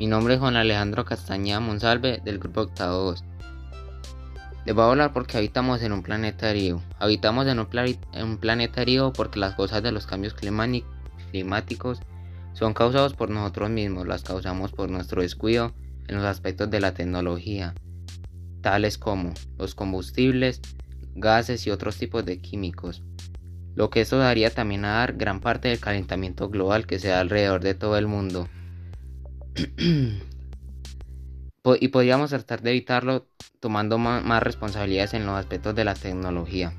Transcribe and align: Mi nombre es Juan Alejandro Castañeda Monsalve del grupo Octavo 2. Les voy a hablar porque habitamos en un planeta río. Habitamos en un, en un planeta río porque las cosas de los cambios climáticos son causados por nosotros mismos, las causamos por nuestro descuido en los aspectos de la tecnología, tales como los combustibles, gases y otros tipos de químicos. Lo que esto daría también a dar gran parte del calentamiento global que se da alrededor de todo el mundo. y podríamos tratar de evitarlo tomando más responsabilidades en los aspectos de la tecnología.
Mi 0.00 0.06
nombre 0.06 0.32
es 0.32 0.40
Juan 0.40 0.56
Alejandro 0.56 1.04
Castañeda 1.04 1.60
Monsalve 1.60 2.22
del 2.24 2.38
grupo 2.38 2.62
Octavo 2.62 3.02
2. 3.10 3.22
Les 4.64 4.74
voy 4.74 4.82
a 4.82 4.88
hablar 4.88 5.12
porque 5.12 5.36
habitamos 5.36 5.82
en 5.82 5.92
un 5.92 6.02
planeta 6.02 6.50
río. 6.54 6.80
Habitamos 6.98 7.46
en 7.46 7.58
un, 7.58 7.68
en 8.14 8.24
un 8.24 8.38
planeta 8.38 8.82
río 8.82 9.12
porque 9.12 9.38
las 9.38 9.56
cosas 9.56 9.82
de 9.82 9.92
los 9.92 10.06
cambios 10.06 10.32
climáticos 10.32 12.00
son 12.54 12.72
causados 12.72 13.12
por 13.12 13.28
nosotros 13.28 13.68
mismos, 13.68 14.06
las 14.06 14.22
causamos 14.22 14.72
por 14.72 14.88
nuestro 14.88 15.20
descuido 15.20 15.74
en 16.08 16.16
los 16.16 16.24
aspectos 16.24 16.70
de 16.70 16.80
la 16.80 16.94
tecnología, 16.94 17.74
tales 18.62 18.96
como 18.96 19.34
los 19.58 19.74
combustibles, 19.74 20.62
gases 21.14 21.66
y 21.66 21.70
otros 21.70 21.98
tipos 21.98 22.24
de 22.24 22.40
químicos. 22.40 23.02
Lo 23.74 23.90
que 23.90 24.00
esto 24.00 24.16
daría 24.16 24.48
también 24.48 24.86
a 24.86 24.94
dar 24.94 25.12
gran 25.18 25.40
parte 25.40 25.68
del 25.68 25.78
calentamiento 25.78 26.48
global 26.48 26.86
que 26.86 26.98
se 26.98 27.08
da 27.08 27.20
alrededor 27.20 27.60
de 27.60 27.74
todo 27.74 27.98
el 27.98 28.06
mundo. 28.06 28.48
y 31.80 31.88
podríamos 31.88 32.30
tratar 32.30 32.62
de 32.62 32.70
evitarlo 32.70 33.26
tomando 33.60 33.98
más 33.98 34.42
responsabilidades 34.42 35.14
en 35.14 35.26
los 35.26 35.36
aspectos 35.36 35.74
de 35.74 35.84
la 35.84 35.94
tecnología. 35.94 36.72